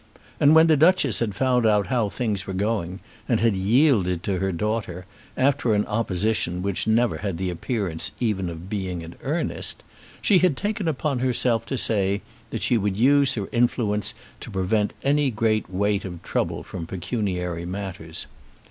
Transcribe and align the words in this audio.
And 0.39 0.55
when 0.55 0.65
the 0.65 0.75
Duchess 0.75 1.19
had 1.19 1.35
found 1.35 1.63
out 1.63 1.85
how 1.85 2.09
things 2.09 2.47
were 2.47 2.55
going, 2.55 3.01
and 3.29 3.39
had 3.39 3.55
yielded 3.55 4.23
to 4.23 4.39
her 4.39 4.51
daughter, 4.51 5.05
after 5.37 5.75
an 5.75 5.85
opposition 5.85 6.63
which 6.63 6.87
never 6.87 7.17
had 7.17 7.37
the 7.37 7.51
appearance 7.51 8.09
even 8.19 8.49
of 8.49 8.67
being 8.67 9.03
in 9.03 9.13
earnest, 9.21 9.83
she 10.19 10.39
had 10.39 10.57
taken 10.57 10.87
upon 10.87 11.19
herself 11.19 11.67
to 11.67 11.77
say 11.77 12.21
that 12.49 12.63
she 12.63 12.79
would 12.79 12.97
use 12.97 13.35
her 13.35 13.47
influence 13.51 14.15
to 14.39 14.49
prevent 14.49 14.93
any 15.03 15.29
great 15.29 15.69
weight 15.69 16.03
of 16.03 16.23
trouble 16.23 16.63
from 16.63 16.87
pecuniary 16.87 17.67
matters. 17.67 18.25